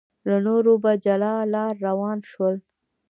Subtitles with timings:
[0.29, 2.55] له نورو په جلا لار روان شول.